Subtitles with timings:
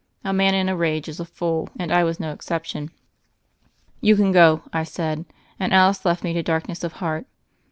[0.23, 2.89] A man in a rage is a fool, and I was no exception.
[3.99, 5.25] "You can go," I said,
[5.59, 7.27] and Alice left me to darkness of heart.